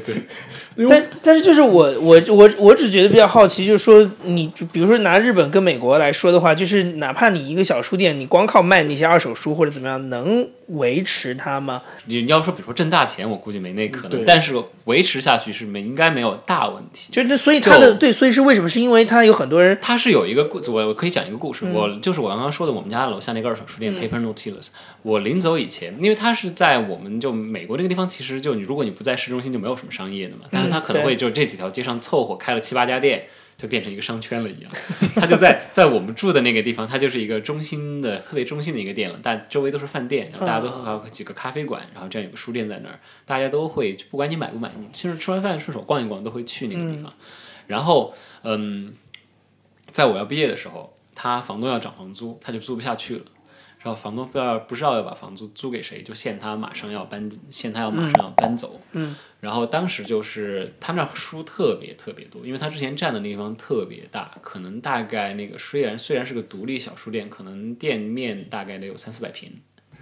[0.74, 11.82] 对， 但但是就是我我我我只觉得比较好奇，就是说你比如说拿日本跟美国来说的话，就是哪怕你一个小书店，你光靠卖那些二手书或者怎么样，能维持它吗？
[12.06, 17.10] 你你要说比如说挣大钱，我估计没那可能，但是维持下去是没应该没有大问题。
[17.12, 18.68] 就那所以它的对，所以是为什么？
[18.68, 21.60] 是因为它有很多人他是有一个故，我我可以讲一个故事。
[21.64, 24.68] 嗯我就是我刚刚说的，我们家楼下那个二手书店、Paper Nautilus。
[25.02, 30.44] 我临走以前，因为它是在我们就美国那个地方，其实就你如果你不在市中心，就没有什么商业的嘛。
[30.50, 33.26] 但是它可能会就这几条街上凑合开了七八家店，
[33.56, 34.70] 就变成一个商圈了一样。
[35.14, 47.12] 它就在在我们住的那个地方，它就是一个中心的特别中心的一个店了，但周围都是饭店，然后大家都还有几个咖啡馆，然后这样有个书店在那儿，大家都会不管你买不买，你其实吃完饭顺手逛一逛都会去那个地方。
[47.66, 48.94] 然后，嗯，
[49.90, 53.24] 在我要毕业的时候，他房东要涨房租，他就租不下去了。
[53.86, 58.80] 然后房东不知道不知道要把房租租给谁，就限他马上要搬，限他要马上要搬走。
[58.90, 59.14] 嗯。
[59.38, 69.52] 然后当时就是他那儿书特别特别多，因为他之前占的那地方特别大，可能大概那个虽然虽然是个独立小书店，可能店面大概得有三四百平。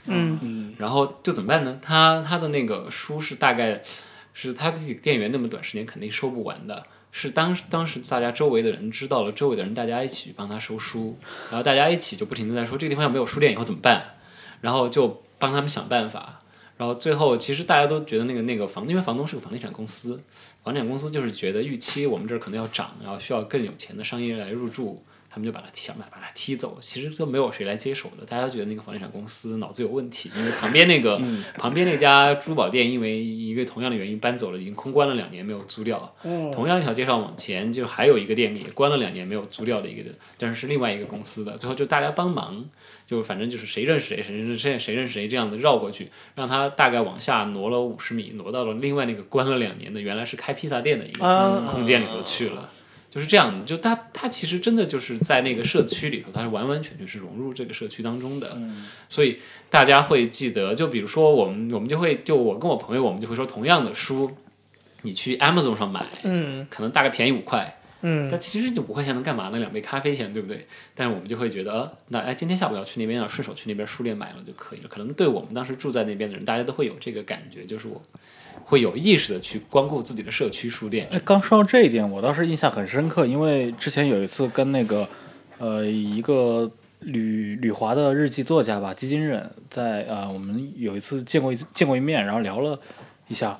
[0.06, 1.78] 嗯然后就怎么办呢？
[1.82, 3.82] 他他的那个书是大概
[4.32, 11.16] 是他的店员那么短时间肯定收不完的，是当当时大家周围的人知道了，周围的人大家一起帮他收书，
[11.48, 14.16] 然后大家一起就不停的在说这个地方要没有书店以后怎么办，
[14.60, 16.40] 然后就帮他们想办法。
[16.76, 20.20] 然后最后，其实大家都觉得那个那个房，因为房东是个房地产公司，
[20.64, 25.00] 房地产公司就是觉得预期我们这儿可能要涨，然后需要更有钱的商业来入驻，
[25.34, 26.78] 他们就把他想办法把他踢走。
[26.80, 31.20] 其实都没有谁来接手的，大家觉得那个房地产公司脑子有问题，因为旁边那个、
[31.58, 36.14] 旁边那家珠宝店因为一个同样的原因搬走了，已经空关了两年没有租掉。
[36.52, 42.64] 同样一条街上往前就还有一个店也关了两年没有租掉的一个，但是是另外一个公司的，最后就大家帮忙。
[43.06, 52.70] 就反正就是谁认识谁，谁认识谁，谁认识谁这样的绕过去，让他大概往下挪了五十米，挪到了另外那个关了两年的原来是开披萨店的一个啊空间里头去了。
[53.14, 58.58] 就是这样的，就他他其实真的就是在那个社区里头，他是完完全全是融入这个社区当中的，
[59.08, 59.38] 所以
[59.70, 64.36] 大家会记得，就比如说我们我们就会就我跟我朋友，我们就会说同样的书，
[65.02, 69.60] 你去 Amazon 上买，嗯可能大概便宜五块，嗯但其实就五块钱能干嘛呢？
[69.60, 70.66] 两杯咖啡钱，对不对？
[70.96, 74.88] 但是我们就会觉得，呃那哎，今天下午要去那边，要顺手去那边书店买了就可以了。
[74.88, 78.02] 可能对我们当时住在那边的人，大家都会有这个感觉，就是我
[78.62, 81.08] 会有意识的去光顾自己的社区书店。
[81.10, 85.08] 哎，刚说到这一点，我倒是印象很深刻，因为之前有一次跟那个
[85.58, 92.78] 呃一个旅旅华的日记作家吧，基金忍，在呃我们有一次见过一次见过一面，然后聊了
[93.28, 93.58] 一下。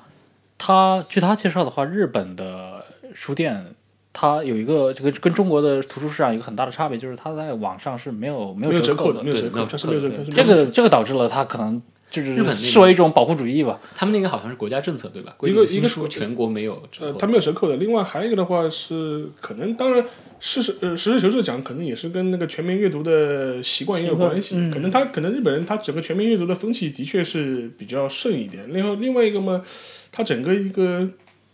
[0.57, 3.75] 他据他介绍的话，日本的书店
[4.13, 9.21] 它有一个这个跟中国的图书市场有一个很大的差别，就是它在网上是没有没没有折扣的，。
[9.21, 10.23] 没有折扣，对没有它是没有折扣。
[10.31, 11.81] 这个这个导致了他可能
[12.23, 13.79] 就是日本视为一种保护主义吧。
[13.95, 15.35] 他们那个好像是国家政策对吧？
[15.41, 17.77] 一个一个是全国没有折呃，扣它没有折扣的。
[17.77, 20.05] 另外还有一个的话是，可能当然
[20.39, 24.55] 事实呃实事求是讲，可能也是跟那个全民阅读的习惯也有关系。
[24.55, 28.63] 嗯可能他可能日本人他整个全民阅读的风气的确是比较盛一点。
[28.71, 29.63] 另外另外一个嘛，
[30.11, 31.07] 他整个一个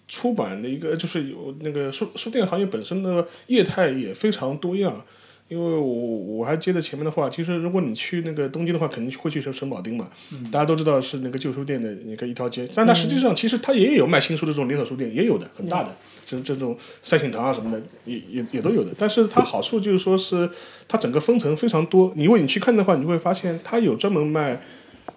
[0.08, 5.04] 出版的一个就是有那个书书店行业本身的业态也非常多样。
[5.52, 10.10] 因为我我还接着前面的话，其实如果你去那个东京的话，肯定会去城城保町嘛，
[10.50, 15.94] 大家都知道是那个旧书店的一个一条街，但它实际上其实它也有卖新书的这种连锁书店，也有的很大的，
[16.26, 18.92] 这这种三省堂啊什么的也也也都有的。
[18.98, 20.50] 但是它好处就是说是
[20.88, 24.62] 它整个分层非常多，你如果你去看的话，你会发现它有专门卖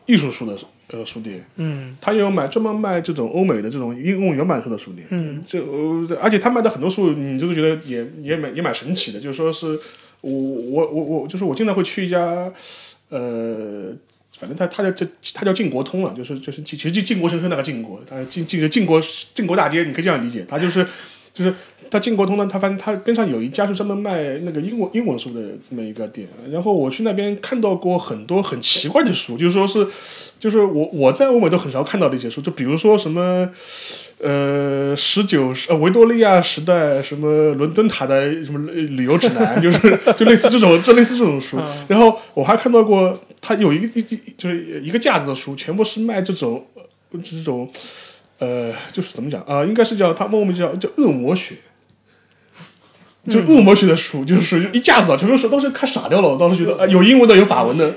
[0.06, 1.96] 艺术书的呃书店，嗯。
[2.00, 9.78] 他也有买专门卖这种欧美的这种英用原版书的书店，嗯，这呃而且他卖的很多书，你就会觉得也也蛮也蛮神奇的，就是说是
[10.30, 12.52] 我我我我就是我经常会去一家
[13.10, 13.94] 呃。
[14.36, 19.00] 反正他他叫这他叫晋国通了，就是就是其实就晋国神社那个晋国，他晋晋晋国
[19.32, 20.84] 晋国大街，你可以这样理解，他就是
[21.34, 21.52] 就是
[21.90, 29.86] 他进国通呢，他发现他边上有一家是专门卖那个英文英文书的这么一个店，然后我去那边看到过很多很奇怪的书，就是说是
[30.38, 33.48] 就是我我在欧美都很少看到的一些书，就比如说什么，
[34.18, 41.58] 呃，十九世呃维多利亚时代什么伦敦塔的什么旅游指南，就是就类似这种，就类似这种书。
[41.88, 47.70] 然后我还看到过，他有一个一一就是一个架子的书，全部是卖这种呃这种
[48.38, 51.56] 呃，就是怎么讲啊、应该是叫他们我们叫叫恶魔学。
[53.26, 56.28] 就是恶魔学的书，就是属于一架子啊，全部是当时看傻掉了。
[56.28, 57.94] 我当时觉得，啊，有英文的，有法文的，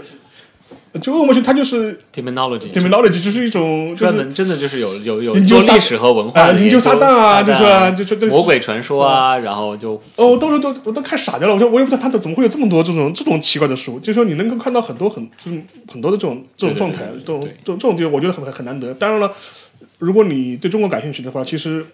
[1.02, 18.93] 就恶魔学，它就是 terminology，就是一种就专是门真的就是有有有研究撒做历史和文化研究撒旦啊，就是啊就就就魔鬼传说啊，然后就哦，我当时都我都看傻掉了，我说我也不知道他怎么会有这么多这种这种奇怪的书，就是说你能够看到很多很就是很多的这种这种状态，这种这种这种地方，我觉得很很很难得。
[18.93, 19.30] 当然了，
[20.00, 21.86] 如果你对中国感兴趣的话，其实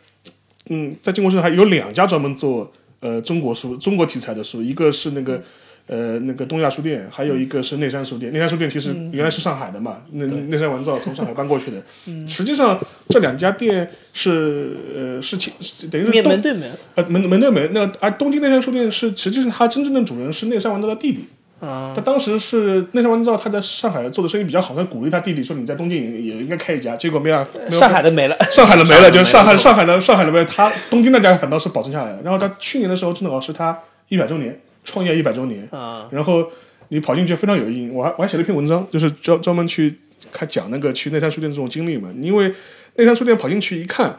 [0.69, 5.41] 嗯，在靖国市还有两家专门做呃中国书中国题材的书，一个是那个。
[5.85, 8.31] 呃，那个东亚书店，还有一个是内山书店。
[8.31, 11.83] 内山书店其实原来是上海的嘛，那内山完造从上海搬过去的。
[12.25, 15.51] 实际上这两家店是呃是其
[15.91, 21.25] 等于是门对门呃，门门对门，那而东京内山书店是实际上它真正的主人是内山完造的弟弟。
[21.63, 27.37] 啊，他当时是内山完造，他在上海做的生意比较好，他鼓励他弟弟说你在东京也也应该开一家，结果没有
[27.69, 32.21] 没有上海的没了，上海的没了，就是上海上上海的上海的没了，他东京那家反倒是保存下来了。
[32.21, 36.45] 然后他去年的时候正好是他一百周年创业一百周年，啊，然后
[36.89, 37.89] 你跑进去非常有意义。
[37.89, 39.99] 我还我还写了一篇文章，就是专专门去
[40.33, 42.09] 看讲那个去内山书店这种经历嘛。
[42.21, 42.53] 因为
[42.95, 44.13] 内山书店跑进去一看，我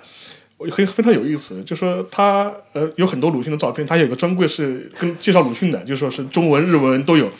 [0.59, 7.31] 很非常有意思，就说他呃有很多鲁迅的照片，他有个专柜是跟介绍鲁迅的，就说是中文、日文都有。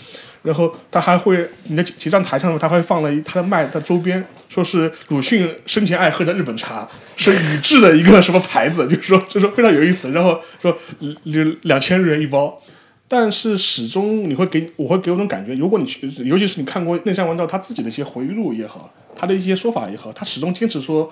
[0.43, 10.11] 然后他还会，你的结账台上他会放了一他的卖的周边，说是鲁迅生前爱喝的日本茶，是宇治的一个什么牌子，就是说就是说非常有意思。
[10.11, 10.77] 然后说
[11.23, 12.61] 两两千日元一包，
[13.09, 21.11] 但是始终你会给我会给我种感觉，如果你去，尤其是你看过内山完造他自己的一些回忆录也好，他的一些说法也好，他始终坚持说，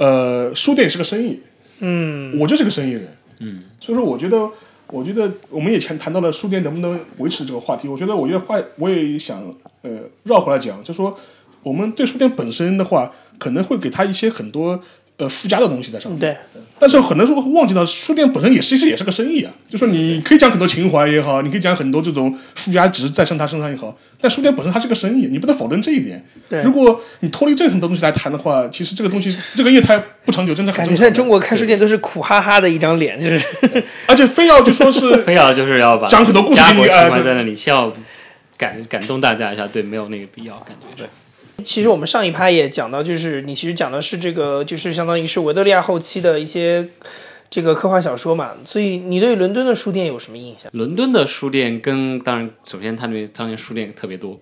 [0.00, 1.38] 呃，书店是个生意，
[1.80, 3.06] 嗯，我就是个生意人，
[3.40, 4.48] 嗯，所以说我觉得，
[4.86, 9.44] 我觉得我们以前谈到了书店能不能维持这个话题，我觉得我觉得话我也想
[9.82, 9.90] 呃
[10.24, 11.14] 绕回来讲，就说
[11.62, 14.80] 我们对书店本身的话，可能会给他一些很多
[15.20, 16.36] 呃附加的东西在上面，对，
[16.78, 26.24] 但是很多时候会忘记到书店本身也其实也是个生意啊，就说你可以讲很多情怀也好，你可以讲很多这种附加值在上他身上也好，但书店本身它是个生意，你不能否认这一点。
[26.48, 31.10] 对如果你脱离这层东西来谈的话，其实这个东西这个业态不长久，真的很感正常的。
[31.10, 37.92] 觉在中国开书店都是苦哈哈的一张脸，就是而且非要就说是 非要就是要把讲很多故事家国情怀在那里，笑
[38.56, 41.08] 感感动大家一下，对，没有那个必要，感觉是。
[41.60, 46.88] 其实我们上一趴也讲到，就是你其实讲的是这个，就是相当于是维多利亚后期的一些
[47.48, 48.52] 这个科幻小说嘛。
[48.64, 50.70] 所以你对伦敦的书店有什么印象？
[50.74, 54.38] 伦敦的书店跟当然，首先它那边当年书店特别多，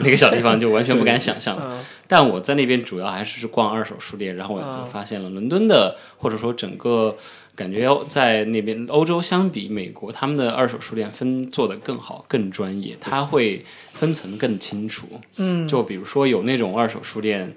[0.00, 1.58] 那个小地方就完全不敢想象。
[1.60, 1.78] 嗯
[2.10, 7.14] 但我在那边主要还是逛二手书店，然后我就发现了伦敦的，或者说整个
[7.58, 15.08] 感觉在那边欧洲相比美国，他们的二手书店分做得更好、更专业，它会分层更清楚。
[15.38, 17.52] 嗯，就比如说有那种二手书店。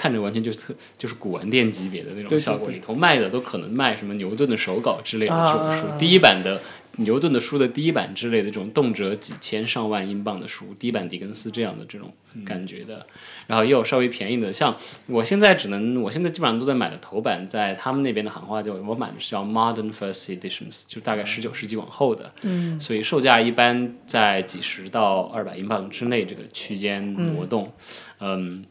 [0.00, 6.62] 看着完全就是特就是古玩店级别的那种效果，对里头卖的都可能卖什么牛顿的手稿之类的这种书，啊第一版的
[6.98, 12.12] 牛顿的书的第一版之类的这种动辄几千上万英镑的书，第一版狄更斯这样的这种
[12.44, 13.06] 感觉的，
[13.46, 27.72] 然后也有稍微便宜的，像我现在只能，我现在基本上都在买的头版，在他们那边的行话就我买的是叫 Modern First Editions，就大概十九世纪往后的，嗯，所以售价一般在几十到二百英镑之内这个区间挪动，
[28.20, 28.64] 嗯。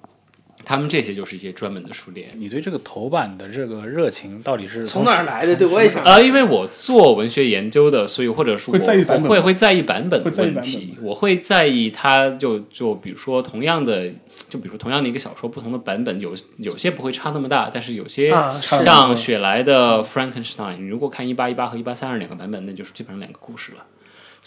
[0.68, 5.56] 他们这些就是一些专门的书店，你对这个头版的这个热情到底是从哪儿来的？
[5.56, 6.04] 对，我也想。
[6.04, 14.10] 呃，因为我做文学研究的，所以或者说会在意我版本吗会会在意版本的问题本，我会在意它就就比如说同样的，
[14.50, 23.86] 就比如说同样的一个小说，不同的版本有有些不会差那么大，但是有些啊像雪莱的 Frankenstein，你如果看一八一八和一八三二两个版本，那就是基本上两个故事了。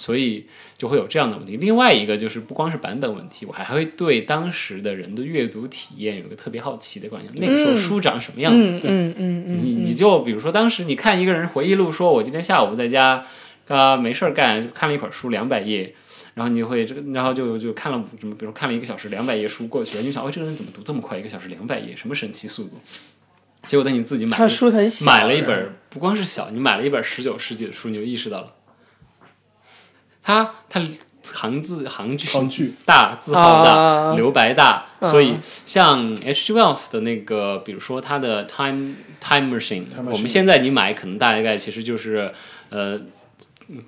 [0.00, 0.46] 所以
[0.78, 1.58] 就会有这样的问题。
[1.58, 7.34] 另外一个就是不光是版本问题，我还会对当时的人的阅读体验有一个特别好奇的观念。
[7.36, 8.58] 那个时候书长什么样子？
[8.58, 13.22] 嗯对，嗯嗯嗯，你你就比如说当时你看一个人回忆录，说我今天下午在家
[13.68, 15.94] 啊没事儿干，看了一本书两百页。
[16.32, 21.18] 然后你就会这个，然后就就看了什么，比如看了一个小时两百页书过去了，你就想，哦，这个人怎么读这么快？
[21.18, 22.80] 一个小时两百页，什么神奇速度？
[23.66, 28.54] 结果等你自己买他书很小，买了一本，不光是小，你买了一本十九世纪的书，你就意识到了，
[30.22, 30.80] 它它
[31.22, 35.34] 行字行距行距大，字号大，啊留白大，啊所以
[35.66, 36.46] 像 H.
[36.46, 36.52] G.
[36.52, 42.32] Wells 的那个，比如说他的 Time Time Machine 我们现在你买可能大概其实就是
[42.70, 42.98] 呃，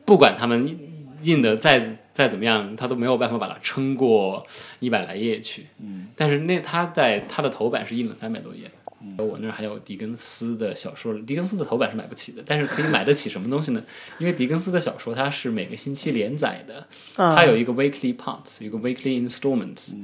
[0.05, 0.79] 不管他们
[1.23, 4.47] 印的再再怎么样，他都没有办法把它撑过
[4.81, 5.67] 一百来页去。
[5.81, 8.71] 嗯，但是那他在他的头版是印了三百多页。
[9.19, 13.83] 我那儿还有狄更斯的小说，狄更斯的头版是买不起的，但是可以买得起什么东西呢？
[14.19, 16.87] 因为狄更斯的小说它是每个星期连载的，
[17.17, 19.95] 啊它有一个 weekly parts，有一个 weekly installments。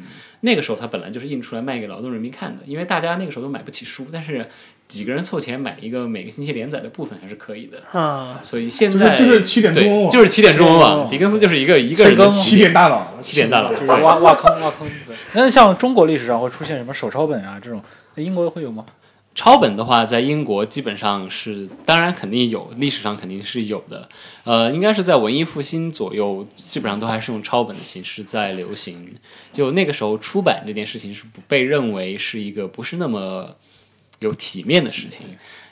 [0.40, 4.48] 那个时候它本来就是印出来卖给劳动人民看的，因为大家那个时候都买不起书，但是
[4.86, 7.82] 几个人凑钱买一个每个星期连载的部分还是可以的。
[7.98, 14.88] 啊，所以现在就是七点中文对，网就是七点中文起点中文网网，狄更斯就是一个一个人的催更起点大佬，起点大佬，就是挖挖坑挖坑。
[15.06, 17.82] 对，那像中国历史上会出现什么手抄本啊这种，
[18.14, 18.86] 那英国会有吗？
[19.38, 24.08] 抄本的话，在英国基本上是，当然肯定有，历史上肯定是有的。
[24.42, 29.14] 呃，应该是在文艺复兴左右，基本上都还是用抄本的形式在流行。
[29.52, 33.54] 就那个时候，出版这件事情是不被认为是一个不是那么
[34.18, 35.24] 有体面的事情。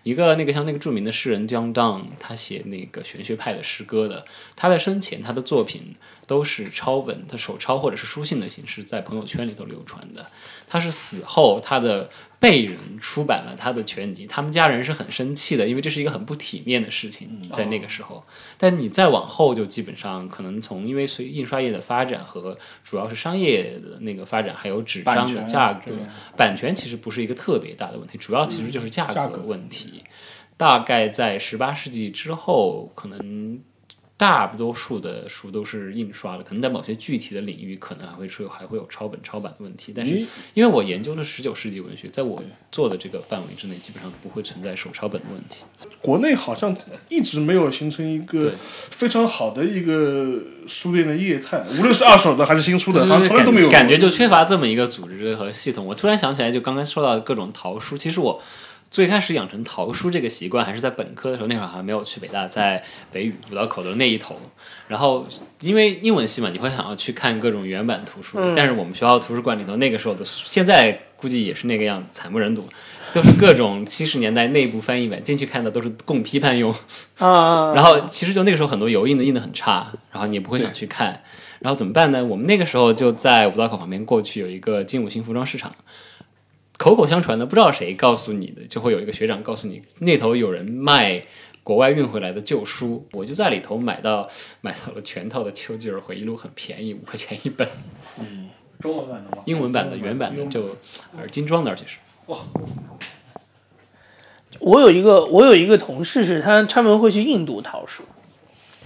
[0.04, 5.96] 一个那个像那个著名的诗人 John Donne，他写那个玄学派的诗歌的，他在生前他的作品
[6.28, 10.24] 都是抄本，他手抄或者是书信的形式在朋友圈里头流传的。
[10.68, 12.08] 他是死后他的
[12.38, 18.22] 辈人出版了他的全集，他们家人是很生气的，因为这是一个很不体面的事情，在那个时候。
[18.58, 25.98] 但你再往后，就基本上可能从因为随印刷业的发展和主要是商业的那个发展，还有纸张的价格这个，
[26.36, 30.04] 版权其实不是一个特别大的问题，主要其实就是价格问题。
[30.58, 33.60] 大概在十八世纪之后，可能
[34.18, 39.92] 大多数的书都是印刷的，可能在某些具体的领域，可能还会出还会有抄本抄版的问题。
[39.94, 42.42] 但是因为我研究的十九世纪文学，在我
[42.72, 45.64] 做的这个范围之内，基本上不会存在手抄本的问题。
[46.00, 46.74] 国内好像
[47.08, 53.68] 一直没有形成一个非常好的一个书店的业态，无论是二手的还是新出的，好像就是从来都没有。
[53.68, 55.86] 感感觉就缺乏这么一个组织和系统。
[55.86, 58.42] 我突然想起来，就刚才说到各种淘书，其实我
[58.96, 62.82] 最开始养成淘书这个习惯，还是在本科的时候，那会儿还没有去北大，在
[63.12, 64.40] 北语五道口的那一头。
[64.88, 65.26] 然后
[65.60, 72.66] 因为英文系嘛，你会想要去看各种原版图书，但是我们学校图书馆里头那个时候的，现在估计也是那个样子，惨不忍睹。
[73.12, 76.74] 都是各种七十年代内部翻译本，进去看的都是供批判用，
[77.18, 81.22] 啊，然后其实就那个时候很多油印的印的很差，然后你也不会想去看，
[81.58, 82.24] 然后怎么办呢？
[82.24, 85.74] 我们那个时候就在五道口旁边过去有一个金五星服装市场，
[86.78, 91.22] 口口相传的，不知道谁告诉你的，就会有一个学长告诉你那头有人卖
[91.62, 94.28] 国外运回来的旧书，我就在里头买到
[94.60, 97.66] 买到了全套的丘吉尔回忆录，很便宜，五块钱一本，
[98.18, 98.50] 嗯
[98.80, 99.42] 中文版的吗？
[99.46, 100.76] 英文版的原版的就
[101.18, 101.98] 而精装的，而且是。
[102.26, 102.38] 哇。
[104.58, 108.04] 我有一个我有一个同事是他专门会去印度淘书，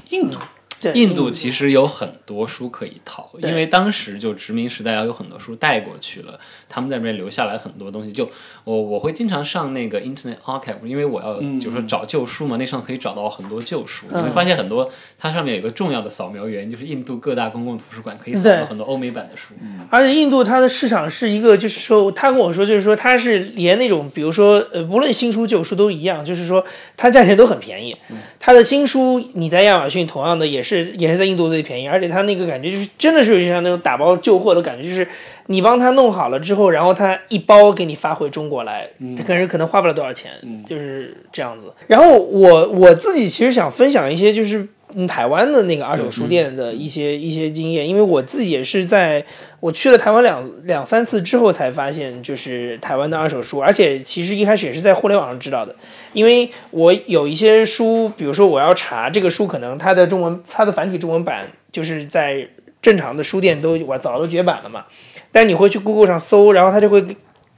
[0.09, 0.38] 印度
[0.81, 8.11] 对，印度其实有很多书可以淘，因为当时就殖民时代要有很多书带过去了，他们在那边留下来很多东西。
[8.11, 8.28] 就
[8.64, 14.07] 我我会经常上那个 Internet Archive，因为我要就是说找旧书嘛，那上可以找到很多旧书。
[14.12, 19.55] 你会发现很多它上面有一个重要的扫描源，就是印度各大公共图书馆可以扫对到很多欧美版的书。
[19.91, 26.64] 而且印度它的市场是一个，就是说，他跟我说，就是说，它是连那种，比如说，呃，无论新书旧书都一样，就是说，
[26.97, 27.97] 它价钱都很便宜。
[28.39, 35.07] 它的新书你在亚马逊同样的也是也是在印度最便宜，而且他那个感觉就是真的是有点像那种打包旧货的感觉，就是
[35.47, 40.33] 你帮他弄好了之后，然后他一包给你发回中国来，这个人可能花不了多少钱，
[40.66, 41.73] 就是这样子。
[41.87, 44.68] 然后我我自己其实想分享一些就是。
[44.95, 49.24] 嗯，台湾的那个二手书店的一些一些经验，因为我自己也是在
[49.61, 55.74] 我去了台湾两两三次之后才发现，就是台湾的二手书，而且其实一开始也是在互联网上知道的，
[56.12, 62.49] 因为我有一些书，比如说我要查这个书，可能它的中文它的繁体中文版就是在
[62.82, 64.86] 正常的书店都我早都绝版了嘛，
[65.30, 67.05] 但你会去 Google 上搜，然后它就会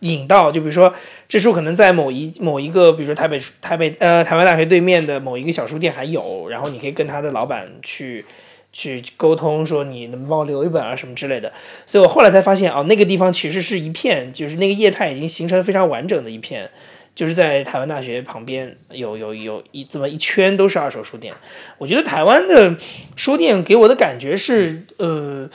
[0.02, 0.94] 引到，就比如说
[1.28, 8.24] 这书可能在某一某一个，比如说台北台北呃台湾大学对面的某一个小书店还有，然后你可以跟他的老板去
[8.72, 11.52] 去沟通，说你能帮我留一本啊什么之类的。
[11.86, 16.68] 所以我后来才发现，哦，那个地方其实是一片，就是那个业态已经形成非常完整的一片，
[17.14, 21.32] 就是在台湾大学旁边有有有一这么一圈都是二手书店。
[21.78, 22.76] 我觉得台湾的
[23.14, 25.48] 书店给我的感觉是，呃，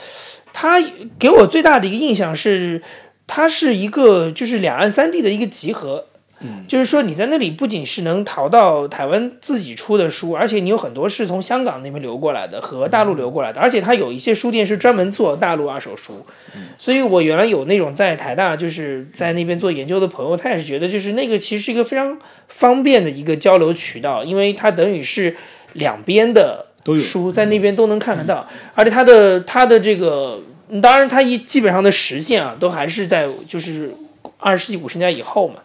[0.52, 0.80] 它
[1.18, 2.80] 给我最大的一个印象是，
[3.28, 6.06] 它是一个就是两岸三地的一个集合。
[6.40, 16.24] 嗯，就是说你在那里不仅是能淘到台湾自己出的书，而且你有很多是从香港那边流过来的和大陆流过来的，而且它有一些书店是专门做大陆二手书。
[16.78, 22.16] 所以我原来有那种在台大就是在那边做研究的朋友，他也是觉得就是那个其实是一个非常
[22.46, 25.36] 方便的一个交流渠道，因为它等于是
[25.72, 26.66] 两边的
[26.96, 30.40] 书在那边都能看得到，而且它的它的这个，
[30.82, 33.94] 当然它一基本上的实现啊，都还是在就是
[34.38, 35.56] 二十世纪五十年代以后嘛，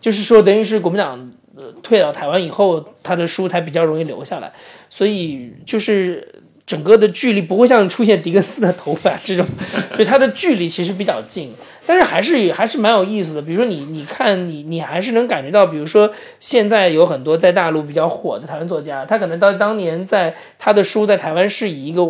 [0.00, 4.52] 就是说等于是国民党呃退到台湾以后，他的书才比较容易留下来，
[4.90, 9.46] 所以就是整个的距离不会像出现狄更斯的头发这种，
[9.90, 11.52] 所以它的距离其实比较近，
[11.84, 13.42] 但是还是还是蛮有意思的。
[13.42, 22.04] 比如说你你看你你还是能感觉到，比如说现在有很多在大陆比较火的台湾作家，他可能到当年在他的书在台湾是以一个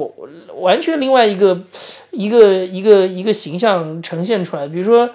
[0.57, 1.63] 完全另外一个
[2.11, 5.11] 一个一个一个形象呈现出来的，比如说。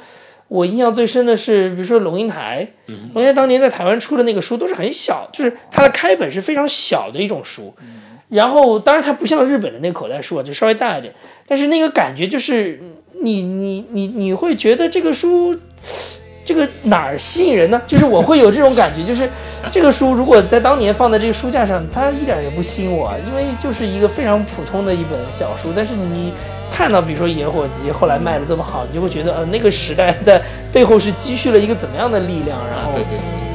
[0.49, 7.75] 我印象最深的是，比如说龙应台，龙应台当年在台湾出的那个书都是很小，就是它的开本是非常小的一种书，
[8.29, 11.13] 然后当然它不像日本的那个口袋书啊，就稍微大一点，
[11.45, 12.79] 但是那个感觉就是
[13.21, 15.57] 你你你你会觉得这个书
[16.45, 17.81] 这个哪儿吸引人呢？
[17.85, 19.29] 就是我会有这种感觉，就是
[19.71, 26.33] 这个书如果在当年放在这个书架上，它一点也不吸引我，因为就是一个非常普通的一本小书，但是你。
[26.69, 30.39] 看到比如说野火鸡后来卖的这么好，你就会觉得呃那个时代的
[30.71, 33.46] 背后是积蓄了一个怎么样的力量，然后对对对